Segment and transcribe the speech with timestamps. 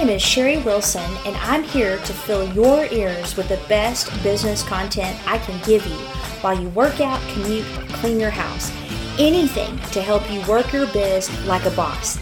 [0.00, 4.62] name is Sherry Wilson, and I'm here to fill your ears with the best business
[4.62, 5.94] content I can give you
[6.40, 8.72] while you work out, commute, clean your house.
[9.18, 12.18] Anything to help you work your biz like a boss.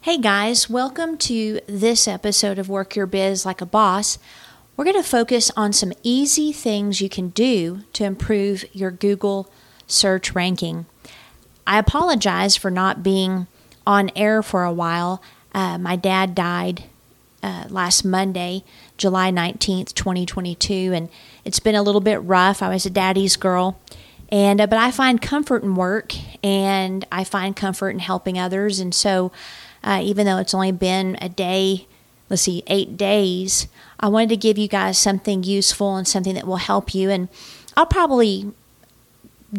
[0.00, 4.18] Hey guys, welcome to this episode of Work Your Biz Like a Boss.
[4.76, 9.48] We're going to focus on some easy things you can do to improve your Google
[9.86, 10.86] search ranking.
[11.64, 13.46] I apologize for not being
[13.86, 15.22] on air for a while.
[15.54, 16.84] Uh, my dad died
[17.42, 18.64] uh, last Monday,
[18.96, 21.08] July 19th, 2022, and
[21.44, 22.62] it's been a little bit rough.
[22.62, 23.78] I was a daddy's girl.
[24.28, 26.12] And uh, but I find comfort in work,
[26.44, 28.80] and I find comfort in helping others.
[28.80, 29.30] And so,
[29.84, 31.86] uh, even though it's only been a day,
[32.28, 33.68] let's see, eight days,
[34.00, 37.08] I wanted to give you guys something useful and something that will help you.
[37.08, 37.28] And
[37.76, 38.52] I'll probably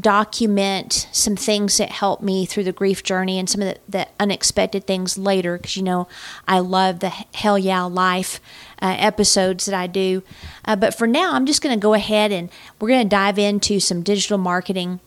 [0.01, 4.07] document some things that helped me through the grief journey and some of the, the
[4.19, 6.07] unexpected things later because you know
[6.47, 8.39] I love the Hell Yeah Life
[8.81, 10.23] uh, episodes that I do.
[10.65, 13.39] Uh, but for now, I'm just going to go ahead and we're going to dive
[13.39, 14.99] into some digital marketing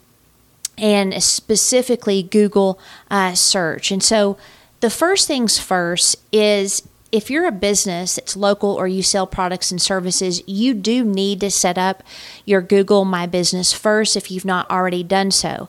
[0.76, 2.80] and specifically Google
[3.10, 3.90] uh, search.
[3.90, 4.38] And so
[4.80, 9.70] the first things first is if you're a business that's local or you sell products
[9.70, 12.02] and services, you do need to set up
[12.44, 15.68] your Google My Business first if you've not already done so.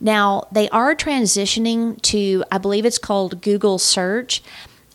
[0.00, 4.42] Now, they are transitioning to, I believe it's called Google Search.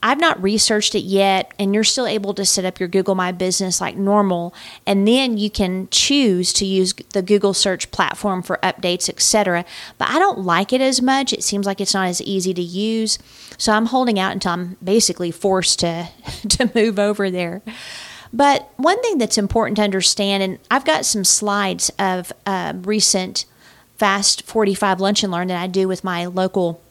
[0.03, 3.31] I've not researched it yet, and you're still able to set up your Google My
[3.31, 4.53] Business like normal,
[4.85, 9.65] and then you can choose to use the Google search platform for updates, etc.
[9.97, 11.33] But I don't like it as much.
[11.33, 13.17] It seems like it's not as easy to use,
[13.57, 16.09] so I'm holding out until I'm basically forced to
[16.49, 17.61] to move over there.
[18.31, 23.45] But one thing that's important to understand, and I've got some slides of uh, recent
[23.97, 26.81] Fast 45 Lunch and Learn that I do with my local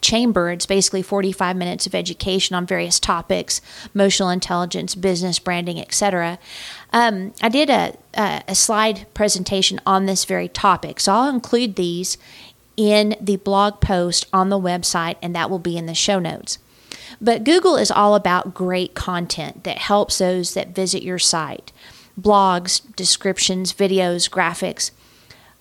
[0.00, 0.50] chamber.
[0.50, 3.60] It's basically 45 minutes of education on various topics
[3.94, 6.38] emotional intelligence, business, branding, etc.
[6.92, 11.76] Um, I did a, a, a slide presentation on this very topic, so I'll include
[11.76, 12.16] these
[12.76, 16.58] in the blog post on the website, and that will be in the show notes.
[17.20, 21.72] But Google is all about great content that helps those that visit your site
[22.18, 24.90] blogs, descriptions, videos, graphics.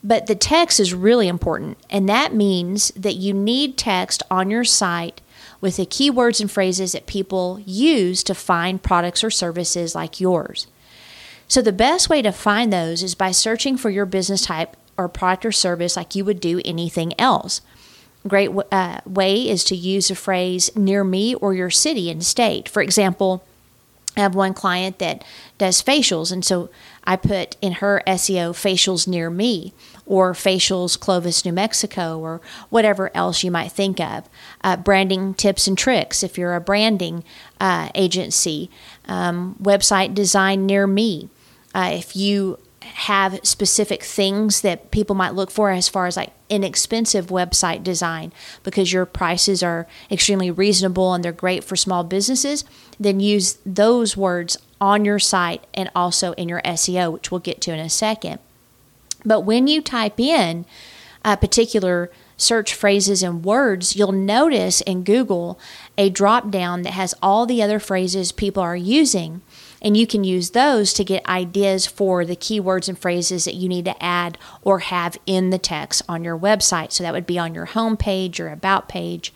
[0.07, 4.63] But the text is really important, and that means that you need text on your
[4.63, 5.19] site
[5.59, 10.67] with the keywords and phrases that people use to find products or services like yours.
[11.50, 15.09] So, the best way to find those is by searching for your business type or
[15.09, 17.59] product or service like you would do anything else.
[18.23, 22.23] A great uh, way is to use the phrase near me or your city and
[22.23, 22.69] state.
[22.69, 23.44] For example,
[24.17, 25.23] I have one client that
[25.57, 26.69] does facials, and so
[27.03, 29.73] I put in her SEO facials near me
[30.05, 34.28] or facials Clovis, New Mexico, or whatever else you might think of.
[34.63, 37.23] Uh, branding tips and tricks if you're a branding
[37.59, 38.72] uh, agency,
[39.05, 41.29] um, website design near me.
[41.75, 42.57] Uh, if you
[42.88, 48.31] have specific things that people might look for as far as like inexpensive website design
[48.64, 52.64] because your prices are extremely reasonable and they're great for small businesses,
[53.00, 57.62] then use those words on your site and also in your SEO, which we'll get
[57.62, 58.40] to in a second.
[59.26, 60.66] But when you type in
[61.26, 65.59] a particular search phrases and words, you'll notice in Google
[65.97, 69.42] a drop down that has all the other phrases people are using.
[69.88, 73.70] And you can use those to get ideas for the keywords and phrases that you
[73.70, 76.92] need to add or have in the text on your website.
[76.92, 79.34] So that would be on your home page, your about page,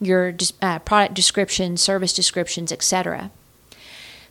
[0.00, 3.32] your uh, product descriptions, service descriptions, etc.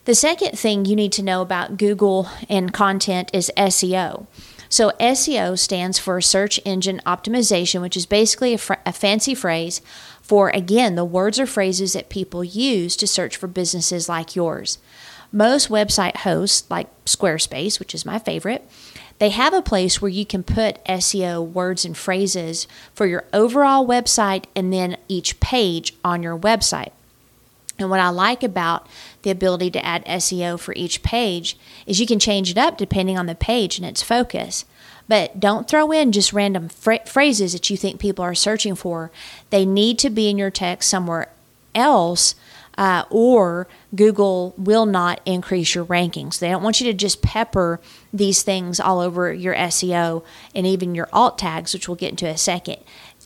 [0.05, 4.25] The second thing you need to know about Google and content is SEO.
[4.69, 9.81] So, SEO stands for Search Engine Optimization, which is basically a, fr- a, fancy phrase
[10.21, 14.77] for, again, the words or phrases that people use to search for businesses like yours.
[15.31, 18.67] Most website hosts, like Squarespace, which is my favorite,
[19.19, 23.85] they have a place where you can put SEO words and phrases for your overall
[23.85, 26.91] website and then each page on your website.
[27.79, 28.87] And what I like about
[29.21, 33.17] the ability to add SEO for each page is you can change it up depending
[33.17, 34.65] on the page and its focus.
[35.07, 39.11] But don't throw in just random phrases that you think people are searching for.
[39.51, 41.29] They need to be in your text somewhere
[41.73, 42.35] else,
[42.77, 46.39] uh, or Google will not increase your rankings.
[46.39, 47.79] They don't want you to just pepper
[48.13, 52.27] these things all over your SEO and even your alt tags, which we'll get into
[52.27, 52.77] in a second.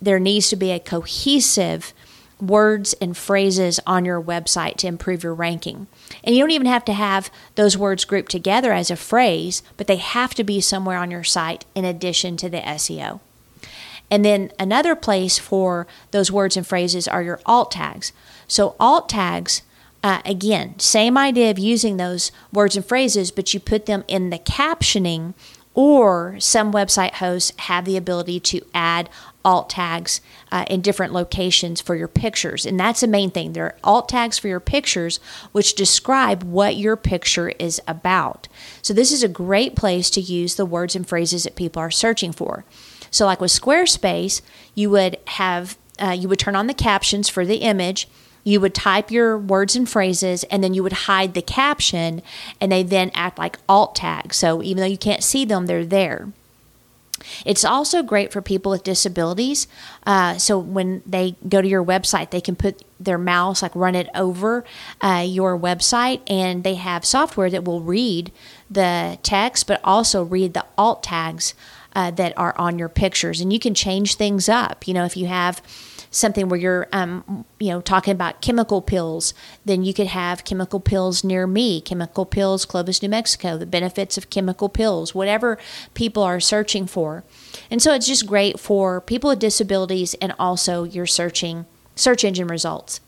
[0.02, 1.94] There needs to be a cohesive
[2.40, 5.88] words and phrases on your website to improve your ranking.
[6.24, 9.88] And you don't even have to have those words grouped together as a phrase, but
[9.88, 13.20] they have to be somewhere on your site in addition to the SEO.
[14.12, 18.12] And then another place for those words and phrases are your alt tags.
[18.48, 19.62] So, alt tags,
[20.04, 24.30] uh, again, same idea of using those words and phrases, but you put them in
[24.30, 25.34] the captioning,
[25.74, 29.10] or some website hosts have the ability to add
[29.46, 30.20] alt tags
[30.52, 32.66] uh, in different locations for your pictures.
[32.66, 33.54] And that's the main thing.
[33.54, 35.22] There are alt tags for your pictures,
[35.54, 38.50] which describe what your picture is about.
[38.82, 41.92] So, this is a great place to use the words and phrases that people are
[41.92, 42.66] searching for.
[43.12, 44.42] So, like with Squarespace,
[44.74, 48.08] you would have uh, you would turn on the captions for the image.
[48.44, 52.24] You would type your words and phrases, and then you would hide the caption,
[52.60, 54.38] and they then act like alt tags.
[54.38, 56.30] So even though you can't see them, they're there.
[57.46, 59.68] It's also great for people with disabilities.
[60.08, 63.94] Uh, so when they go to your website, they can put their mouse, like run
[63.94, 64.66] it over
[65.02, 68.32] uh, your website, and they have software that will read
[68.72, 71.54] the text, but also read the alt tags
[71.94, 73.42] uh, that are on your pictures.
[73.42, 74.88] And you can change things up.
[74.88, 75.62] You know, if you have
[76.12, 79.34] something where you're, um, you know, talking about chemical pills,
[79.66, 84.18] then you could have chemical pills near me, chemical pills, Clovis, New Mexico, the benefits
[84.18, 85.58] of chemical pills, whatever
[85.94, 87.24] people are searching for.
[87.72, 91.66] And so it's just great for people with disabilities and also your searching
[91.96, 93.00] search engine results.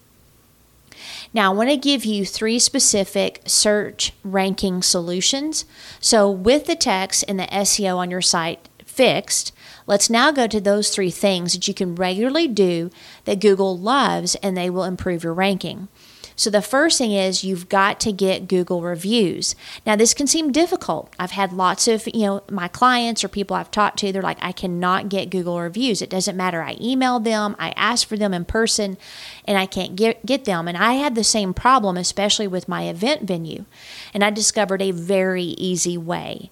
[1.34, 5.66] Now, I want to give you three specific search ranking solutions.
[6.00, 9.52] So, with the text and the SEO on your site fixed,
[9.86, 12.90] Let's now go to those three things that you can regularly do
[13.26, 15.90] that Google loves and they will improve your ranking.
[16.36, 19.54] So the first thing is you've got to get Google reviews.
[19.86, 21.14] Now this can seem difficult.
[21.20, 24.40] I've had lots of, you know, my clients or people I've talked to, they're like
[24.42, 26.02] I cannot get Google reviews.
[26.02, 26.64] It doesn't matter.
[26.64, 28.98] I emailed them, I asked for them in person,
[29.46, 30.68] and I can't get get them.
[30.68, 33.66] And I had the same problem especially with my event venue.
[34.12, 36.50] And I discovered a very easy way.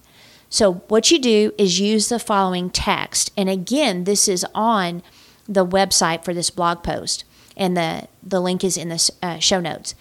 [0.52, 3.32] So, what you do is use the following text.
[3.38, 5.02] And again, this is on
[5.48, 7.24] the website for this blog post,
[7.56, 9.94] and the, the link is in the uh, show notes.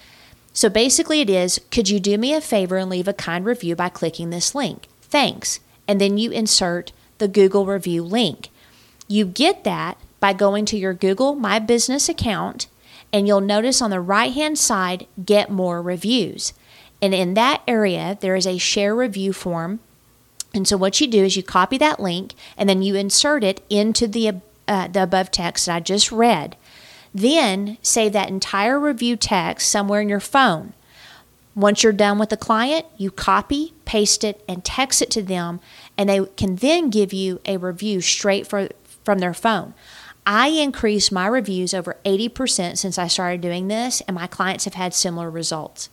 [0.52, 3.78] So, basically, it is Could you do me a favor and leave a kind review
[3.78, 4.88] by clicking this link?
[5.02, 5.62] Thanks.
[5.88, 8.50] And then you insert the Google review link.
[9.08, 12.68] You get that by going to your Google My Business account,
[13.14, 16.52] and you'll notice on the right hand side, Get More Reviews.
[17.02, 19.80] And in that area, there is a share review form
[20.54, 23.64] and so what you do is you copy that link and then you insert it
[23.70, 26.56] into the uh, the above text that I just read.
[27.14, 30.74] Then save that entire review text somewhere in your phone.
[31.56, 35.60] Once you're done with the client, you copy, paste it, and text it to them,
[35.98, 38.70] and they can then give you a review straight for,
[39.04, 39.74] from their phone.
[40.26, 44.76] I increased my reviews over 80% since I started doing this, and my clients have
[44.76, 45.90] had similar results.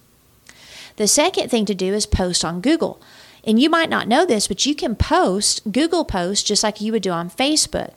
[0.97, 3.01] The second thing to do is post on Google.
[3.49, 6.93] And you might not know this, but you can post Google posts just like you
[6.93, 7.97] would do on Facebook.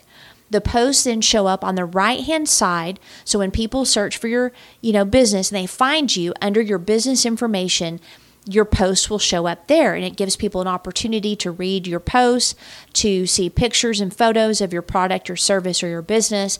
[0.49, 3.01] The posts then show up on the right hand side.
[3.25, 6.77] So when people search for your, you know, business and they find you under your
[6.77, 7.99] business information,
[8.45, 11.99] your posts will show up there and it gives people an opportunity to read your
[11.99, 12.55] posts,
[12.93, 16.59] to see pictures and photos of your product or service or your business.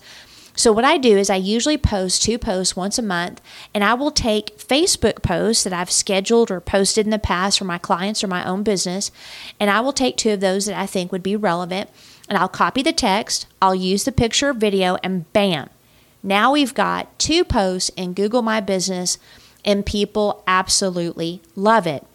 [0.62, 3.42] So, what I do is I usually post two posts once a month,
[3.74, 7.66] and I will take Facebook posts that I've scheduled or posted in the past for
[7.66, 9.10] my clients or my own business,
[9.60, 11.90] and I will take two of those that I think would be relevant,
[12.30, 15.72] and I'll copy the text, I'll use the picture or video, and bam,
[16.22, 19.18] now we've got two posts in Google My Business,
[19.66, 22.06] and people absolutely love it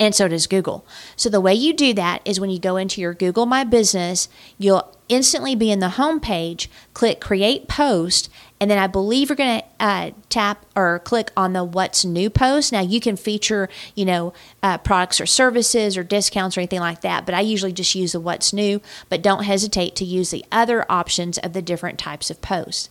[0.00, 0.86] and so does Google.
[1.16, 4.28] So the way you do that is when you go into your Google My Business,
[4.56, 9.36] you'll instantly be in the home page, click Create Post, and then I believe you're
[9.36, 12.72] going to uh, tap or click on the What's New post.
[12.72, 17.00] Now you can feature, you know, uh, products or services or discounts or anything like
[17.02, 20.44] that, but I usually just use the What's New, but don't hesitate to use the
[20.52, 22.90] other options of the different types of posts.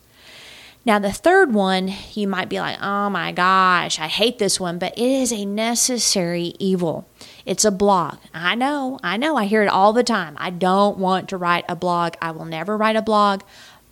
[0.88, 4.80] Now, the third one, you might be like, oh my gosh, I hate this one,
[4.80, 7.06] but it is a necessary evil.
[7.46, 8.20] It's a blog.
[8.34, 10.38] I know, I know, I hear it all the time.
[10.40, 12.14] I don't want to write a blog.
[12.22, 13.42] I will never write a blog.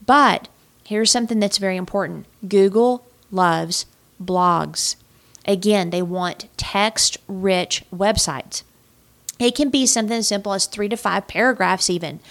[0.05, 0.47] But
[0.85, 3.87] here's something that's very important Google loves
[4.23, 4.95] blogs.
[5.45, 8.63] Again, they want text rich websites.
[9.37, 12.21] It can be something as simple as three to five paragraphs, even.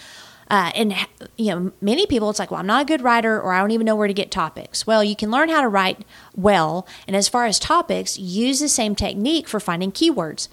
[0.54, 0.94] Uh, and
[1.36, 3.72] you know, many people, it's like, well, I'm not a good writer, or I don't
[3.72, 4.86] even know where to get topics.
[4.86, 6.04] Well, you can learn how to write
[6.36, 10.46] well, and as far as topics, use the same technique for finding keywords.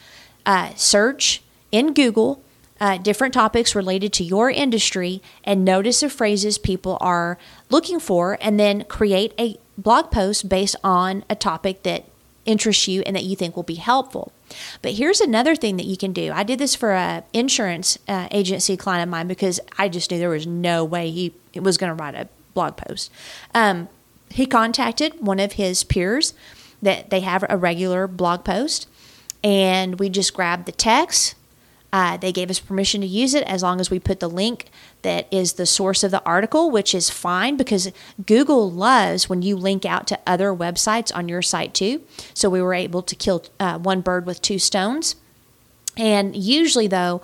[0.43, 2.41] Uh, search in Google
[2.79, 7.37] uh, different topics related to your industry, and notice the phrases people are
[7.69, 12.05] looking for, and then create a blog post based on a topic that
[12.45, 14.31] interests you and that you think will be helpful.
[14.81, 16.31] But here's another thing that you can do.
[16.33, 20.19] I did this for a insurance uh, agency client of mine because I just knew
[20.19, 23.11] there was no way he was going to write a blog post.
[23.53, 23.87] Um,
[24.29, 26.33] he contacted one of his peers
[26.81, 28.87] that they have a regular blog post,
[29.43, 31.35] and we just grabbed the text.
[31.93, 34.69] Uh, they gave us permission to use it as long as we put the link
[35.01, 37.91] that is the source of the article, which is fine because
[38.25, 42.01] Google loves when you link out to other websites on your site too.
[42.33, 45.15] So we were able to kill uh, one bird with two stones.
[45.97, 47.21] And usually, though,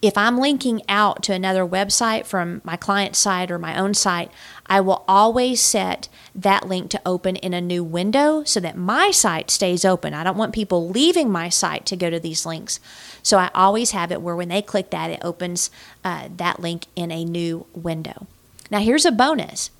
[0.00, 4.30] if I'm linking out to another website from my client site or my own site,
[4.66, 9.10] I will always set that link to open in a new window so that my
[9.10, 10.14] site stays open.
[10.14, 12.78] I don't want people leaving my site to go to these links.
[13.22, 15.70] So I always have it where when they click that, it opens
[16.04, 18.26] uh, that link in a new window.
[18.70, 19.70] Now, here's a bonus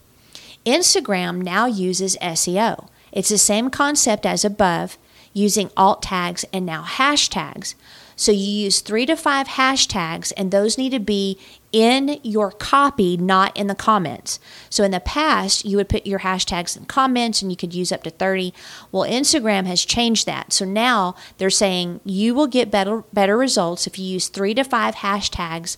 [0.67, 2.89] Instagram now uses SEO.
[3.13, 4.99] It's the same concept as above,
[5.33, 7.75] using alt tags and now hashtags.
[8.19, 11.39] So you use three to five hashtags, and those need to be
[11.71, 14.41] in your copy, not in the comments.
[14.69, 17.93] So in the past, you would put your hashtags in comments and you could use
[17.93, 18.53] up to 30.
[18.91, 20.53] Well, Instagram has changed that.
[20.53, 24.65] So now they're saying you will get better better results if you use 3 to
[24.65, 25.77] 5 hashtags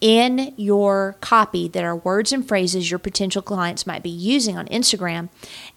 [0.00, 4.66] in your copy that are words and phrases your potential clients might be using on
[4.68, 5.28] Instagram,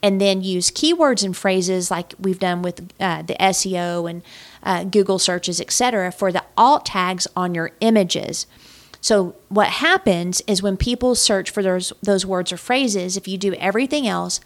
[0.02, 4.22] and then use keywords and phrases like we've done with uh, the SEO and
[4.64, 8.46] uh, Google searches, etc., for the alt tags on your images.
[9.02, 13.38] So what happens is when people search for those those words or phrases, if you
[13.38, 14.40] do everything else,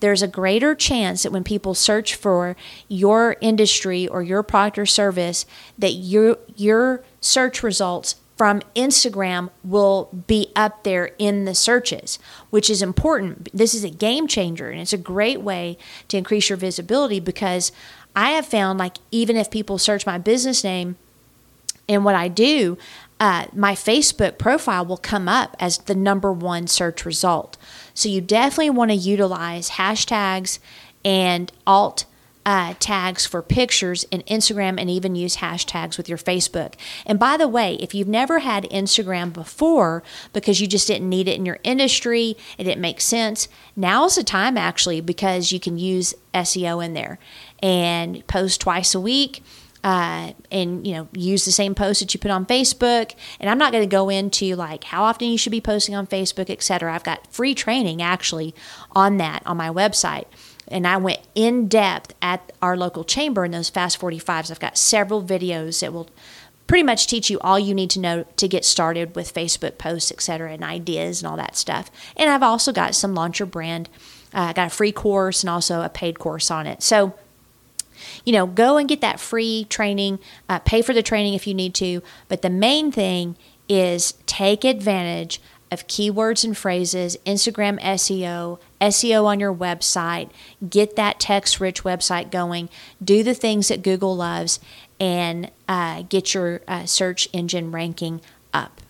[0.00, 2.56] there's a greater chance that when people search for
[2.88, 5.44] your industry or your product or service,
[5.76, 12.70] that your your search results from Instagram will be up there in the searches, which
[12.70, 13.50] is important.
[13.52, 15.76] This is a game changer and it's a great way
[16.06, 17.72] to increase your visibility because
[18.14, 20.96] I have found like even if people search my business name
[21.88, 22.78] and what I do,
[23.18, 27.56] uh, my Facebook profile will come up as the number one search result.
[27.92, 30.60] So you definitely want to utilize hashtags
[31.04, 32.04] and alt
[32.46, 36.74] uh, tags for pictures in Instagram and even use hashtags with your Facebook.
[37.04, 40.02] And by the way, if you've never had Instagram before
[40.32, 44.24] because you just didn't need it in your industry, it didn't make sense, now's the
[44.24, 47.18] time actually because you can use SEO in there
[47.62, 49.42] and post twice a week.
[49.84, 53.58] Uh, and you know use the same post that you put on facebook and i'm
[53.58, 56.92] not going to go into like how often you should be posting on facebook etc
[56.92, 58.52] i've got free training actually
[58.90, 60.24] on that on my website
[60.70, 64.50] and I went in depth at our local chamber in those Fast 45s.
[64.50, 66.08] I've got several videos that will
[66.66, 70.12] pretty much teach you all you need to know to get started with Facebook posts,
[70.12, 71.90] etc., and ideas and all that stuff.
[72.16, 73.88] And I've also got some launcher Brand.
[74.34, 76.82] Uh, I got a free course and also a paid course on it.
[76.82, 77.14] So,
[78.24, 81.54] you know, go and get that free training, uh, pay for the training if you
[81.54, 82.02] need to.
[82.28, 83.36] But the main thing
[83.68, 90.30] is take advantage of keywords and phrases, Instagram SEO, SEO on your website,
[90.68, 92.68] get that text rich website going,
[93.02, 94.60] do the things that Google loves,
[95.00, 98.20] and uh, get your uh, search engine ranking
[98.52, 98.80] up.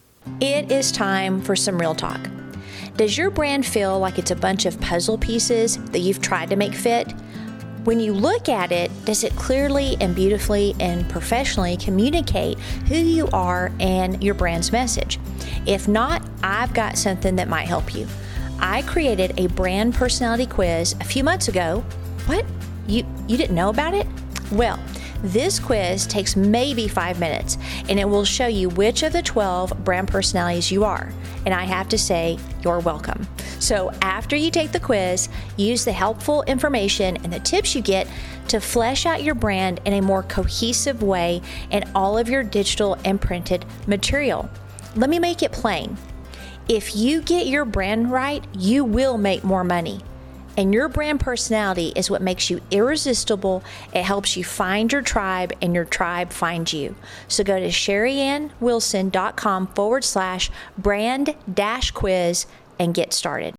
[0.40, 2.28] It is time for some real talk.
[2.96, 6.56] Does your brand feel like it's a bunch of puzzle pieces that you've tried to
[6.56, 7.12] make fit?
[7.84, 12.58] When you look at it, does it clearly and beautifully and professionally communicate
[12.88, 15.18] who you are and your brand's message?
[15.66, 18.06] If not, I've got something that might help you.
[18.58, 21.84] I created a brand personality quiz a few months ago.
[22.26, 22.44] What?
[22.86, 24.06] You you didn't know about it?
[24.50, 24.78] Well,
[25.22, 27.58] this quiz takes maybe five minutes
[27.88, 31.12] and it will show you which of the 12 brand personalities you are.
[31.44, 33.26] And I have to say, you're welcome.
[33.60, 38.06] So, after you take the quiz, use the helpful information and the tips you get
[38.48, 42.96] to flesh out your brand in a more cohesive way in all of your digital
[43.04, 44.48] and printed material.
[44.94, 45.96] Let me make it plain.
[46.68, 50.02] If you get your brand right, you will make more money.
[50.58, 53.62] And your brand personality is what makes you irresistible.
[53.94, 56.96] It helps you find your tribe and your tribe finds you.
[57.28, 62.46] So go to sherryannwilson.com forward slash brand dash quiz
[62.78, 63.54] and get started.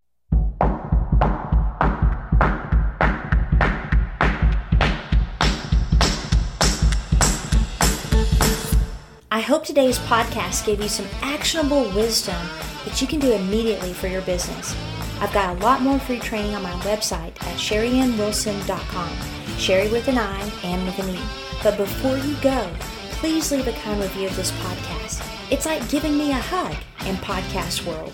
[9.31, 12.41] I hope today's podcast gave you some actionable wisdom
[12.85, 14.75] that you can do immediately for your business.
[15.21, 19.57] I've got a lot more free training on my website at sherryannwilson.com.
[19.57, 21.19] Sherry with an I and with an E.
[21.61, 22.69] But before you go,
[23.11, 25.25] please leave a kind review of this podcast.
[25.51, 28.13] It's like giving me a hug in podcast world.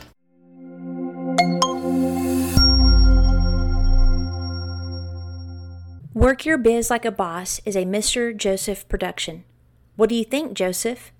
[6.14, 8.36] Work Your Biz Like a Boss is a Mr.
[8.36, 9.44] Joseph production.
[9.96, 11.12] What do you think, Joseph?